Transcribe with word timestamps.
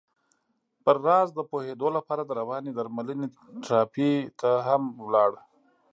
پر 0.83 0.97
راز 1.07 1.27
د 1.35 1.39
پوهېدو 1.49 1.87
لپاره 1.97 2.21
د 2.25 2.31
روانې 2.39 2.71
درملنې 2.73 3.27
تراپۍ 3.63 4.13
ته 4.39 4.49
هم 4.67 4.83
ولاړ. 5.05 5.31